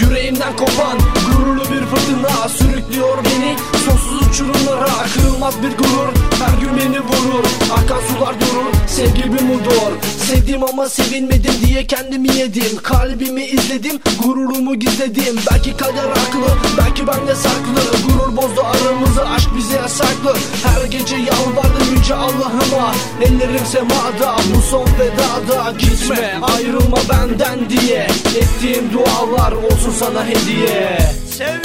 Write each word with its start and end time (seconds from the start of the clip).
Yüreğimden 0.00 0.56
kopan 0.56 0.98
gururlu 1.26 1.62
bir 1.62 1.86
fırtına 1.86 2.48
Sürüklüyor 2.48 3.18
beni. 3.24 3.56
Sonsuz 3.84 4.28
uçurumlara 4.28 4.90
Kırılmaz 5.14 5.62
bir 5.62 5.76
gurur. 5.76 6.08
Her 6.44 6.60
gün 6.60 6.76
beni 6.76 7.00
vurur 7.00 7.43
ama 10.74 10.88
sevilmedim 10.88 11.54
diye 11.66 11.86
kendimi 11.86 12.36
yedim. 12.36 12.82
Kalbimi 12.82 13.44
izledim 13.44 14.00
gururumu 14.22 14.74
gizledim. 14.74 15.36
Belki 15.52 15.76
kader 15.76 16.08
haklı 16.08 16.56
belki 16.78 17.06
bende 17.06 17.34
saklı. 17.34 17.82
Gurur 18.06 18.36
bozdu 18.36 18.60
aramızı 18.60 19.28
aşk 19.28 19.48
bize 19.56 19.76
yasaklı. 19.76 20.34
Her 20.64 20.84
gece 20.84 21.16
yalvardım 21.16 21.94
yüce 21.96 22.14
Allah'ıma. 22.14 22.94
Ellerim 23.22 23.66
semada 23.66 24.36
bu 24.54 24.62
son 24.62 24.86
vedada. 24.98 25.72
Gitme 25.78 26.38
ayrılma 26.42 26.96
benden 27.10 27.70
diye. 27.70 28.06
Ettiğim 28.36 28.92
dualar 28.92 29.52
olsun 29.52 29.94
sana 29.98 30.26
hediye. 30.26 30.98
Sevgide 31.38 31.63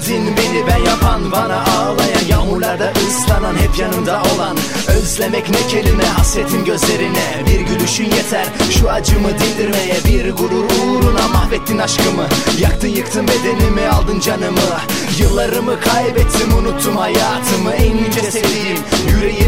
Sendin 0.00 0.36
beni 0.36 0.66
ben 0.66 0.90
yapan 0.90 1.32
bana 1.32 1.64
ağlayan 1.64 2.26
Yağmurlarda 2.28 2.92
ıslanan 3.08 3.54
hep 3.56 3.78
yanımda 3.78 4.22
olan. 4.22 4.56
Özlemek 4.88 5.50
ne 5.50 5.66
kelime 5.68 6.04
hasretin 6.04 6.64
gözlerine. 6.64 7.44
Bir 7.46 7.60
gülüşün 7.60 8.04
yeter 8.04 8.46
şu 8.70 8.90
acımı 8.90 9.28
dindirmeye. 9.28 9.96
Bir 10.08 10.30
gurur 10.30 10.64
uğruna 10.64 11.28
mahvettin 11.28 11.78
aşkımı. 11.78 12.26
Yaktın 12.60 12.88
yıktın 12.88 13.28
bedenimi 13.28 13.88
aldın 13.88 14.20
canımı. 14.20 14.60
Yıllarımı 15.18 15.80
kaybettim 15.80 16.54
unuttum 16.58 16.96
hayatımı. 16.96 17.72
En 17.72 17.96
yüce 17.96 18.30
sevdiğim 18.30 18.80
dağladı 19.20 19.39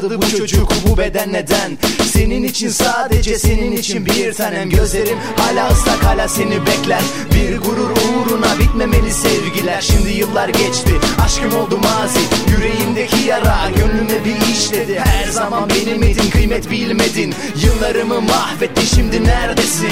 Ağladı 0.00 0.22
bu 0.22 0.30
çocuk 0.30 0.72
bu 0.88 0.98
beden 0.98 1.32
neden? 1.32 1.78
Senin 2.12 2.42
için 2.42 2.68
sadece 2.68 3.38
senin 3.38 3.72
için 3.72 4.06
bir 4.06 4.32
tanem 4.32 4.70
Gözlerim. 4.70 5.18
Hala 5.36 5.70
ıslak 5.70 6.04
hala 6.04 6.28
seni 6.28 6.66
bekler. 6.66 7.02
Bir 7.34 7.58
gurur 7.58 7.90
uğruna 7.90 8.58
bitmemeli 8.58 9.12
sevgiler. 9.12 9.80
Şimdi 9.80 10.10
yıllar 10.10 10.48
geçti 10.48 10.90
aşkım 11.24 11.56
oldu 11.56 11.78
mazi. 11.82 12.20
Yüreğimdeki 12.50 13.28
yara 13.28 13.70
gönlüme 13.76 14.24
bir 14.24 14.52
işledi. 14.52 15.00
Her 15.00 15.28
zaman 15.28 15.70
benim 15.70 16.02
edin 16.02 16.30
kıymet 16.30 16.70
bilmedin. 16.70 17.34
Yıllarımı 17.64 18.20
mahvetti 18.20 18.86
şimdi 18.86 19.24
neredesin? 19.24 19.88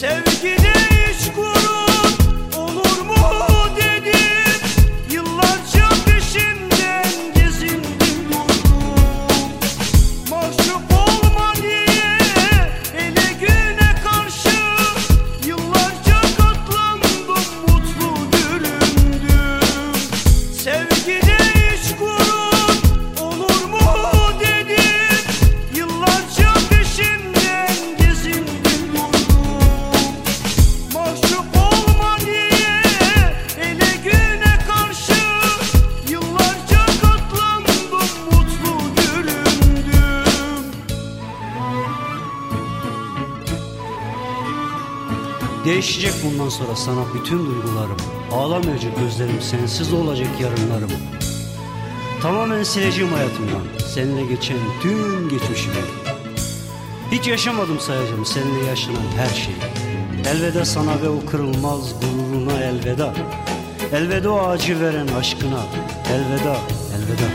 Sevgide 0.00 0.79
Değişecek 45.70 46.12
bundan 46.24 46.48
sonra 46.48 46.76
sana 46.76 47.00
bütün 47.14 47.46
duygularım. 47.46 47.96
Ağlamayacak 48.32 48.98
gözlerim 48.98 49.40
sensiz 49.40 49.92
olacak 49.92 50.28
yarınlarım. 50.40 50.90
Tamamen 52.22 52.62
sileceğim 52.62 53.12
hayatımdan. 53.12 53.62
Seninle 53.94 54.26
geçen 54.26 54.56
tüm 54.82 55.28
geçmişimi. 55.28 55.74
Hiç 57.12 57.26
yaşamadım 57.26 57.80
sayacağım 57.80 58.26
seninle 58.26 58.64
yaşanan 58.66 59.12
her 59.16 59.34
şeyi. 59.34 59.56
Elveda 60.26 60.64
sana 60.64 61.02
ve 61.02 61.08
o 61.08 61.26
kırılmaz 61.30 61.94
gururuna 62.00 62.60
elveda. 62.60 63.14
Elveda 63.92 64.30
o 64.30 64.46
acı 64.46 64.80
veren 64.80 65.08
aşkına. 65.08 65.66
Elveda, 66.12 66.56
elveda 66.96 67.26